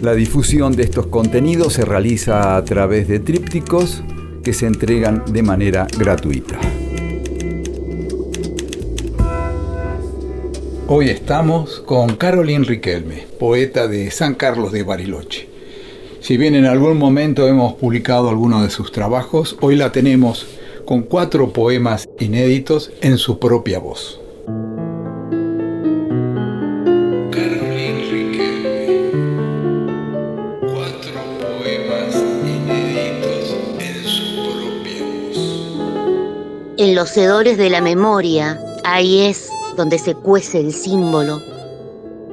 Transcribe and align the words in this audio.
La 0.00 0.14
difusión 0.14 0.76
de 0.76 0.84
estos 0.84 1.08
contenidos 1.08 1.72
se 1.72 1.84
realiza 1.84 2.56
a 2.56 2.64
través 2.64 3.08
de 3.08 3.18
trípticos 3.18 4.04
que 4.44 4.52
se 4.52 4.66
entregan 4.66 5.24
de 5.32 5.42
manera 5.42 5.88
gratuita. 5.98 6.56
Hoy 10.86 11.08
estamos 11.08 11.80
con 11.80 12.14
Caroline 12.14 12.64
Riquelme, 12.64 13.26
poeta 13.40 13.88
de 13.88 14.12
San 14.12 14.36
Carlos 14.36 14.70
de 14.70 14.84
Bariloche. 14.84 15.48
Si 16.20 16.36
bien 16.36 16.54
en 16.54 16.66
algún 16.66 16.96
momento 16.96 17.48
hemos 17.48 17.72
publicado 17.74 18.28
algunos 18.28 18.62
de 18.62 18.70
sus 18.70 18.92
trabajos, 18.92 19.56
hoy 19.60 19.74
la 19.74 19.90
tenemos 19.90 20.46
con 20.84 21.02
cuatro 21.02 21.52
poemas 21.52 22.08
inéditos 22.20 22.92
en 23.00 23.18
su 23.18 23.40
propia 23.40 23.80
voz. 23.80 24.20
En 36.80 36.94
los 36.94 37.16
hedores 37.16 37.58
de 37.58 37.70
la 37.70 37.80
memoria, 37.80 38.56
ahí 38.84 39.22
es 39.22 39.50
donde 39.76 39.98
se 39.98 40.14
cuece 40.14 40.60
el 40.60 40.72
símbolo, 40.72 41.42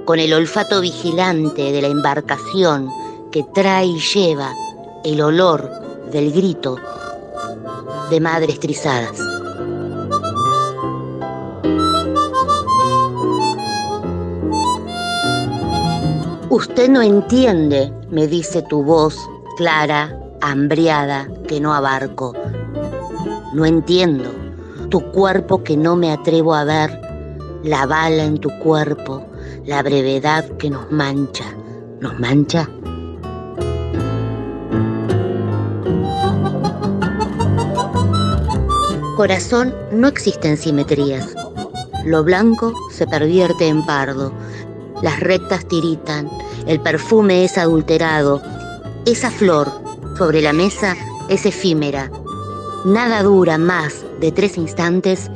con 0.05 0.19
el 0.19 0.31
olfato 0.35 0.81
vigilante 0.81 1.71
de 1.71 1.81
la 1.81 1.87
embarcación 1.87 2.87
que 3.31 3.43
trae 3.55 3.87
y 3.87 3.99
lleva 3.99 4.53
el 5.03 5.19
olor 5.21 5.67
del 6.11 6.31
grito 6.31 6.77
de 8.11 8.19
madres 8.19 8.59
trizadas. 8.59 9.17
Usted 16.51 16.87
no 16.89 17.01
entiende, 17.01 17.91
me 18.11 18.27
dice 18.27 18.61
tu 18.61 18.83
voz 18.83 19.17
clara, 19.57 20.15
hambriada, 20.41 21.27
que 21.47 21.59
no 21.59 21.73
abarco. 21.73 22.33
No 23.55 23.65
entiendo 23.65 24.35
tu 24.89 24.99
cuerpo 25.13 25.63
que 25.63 25.77
no 25.77 25.95
me 25.95 26.11
atrevo 26.11 26.53
a 26.53 26.65
ver 26.65 26.99
la 27.63 27.85
bala 27.85 28.25
en 28.25 28.37
tu 28.37 28.49
cuerpo, 28.59 29.25
la 29.63 29.81
brevedad 29.81 30.45
que 30.57 30.69
nos 30.69 30.91
mancha. 30.91 31.45
¿Nos 32.01 32.19
mancha? 32.19 32.69
Corazón, 39.15 39.73
no 39.89 40.09
existen 40.09 40.57
simetrías. 40.57 41.33
Lo 42.03 42.25
blanco 42.25 42.73
se 42.91 43.07
pervierte 43.07 43.69
en 43.69 43.85
pardo, 43.85 44.33
las 45.01 45.21
rectas 45.21 45.65
tiritan, 45.65 46.29
el 46.67 46.81
perfume 46.81 47.45
es 47.45 47.57
adulterado, 47.57 48.41
esa 49.05 49.31
flor 49.31 49.71
sobre 50.17 50.41
la 50.41 50.51
mesa 50.51 50.97
es 51.29 51.45
efímera. 51.45 52.11
Nada 52.85 53.23
dura 53.23 53.57
más 53.57 54.05
de 54.19 54.31
tres 54.31 54.59
instantes 54.59 55.31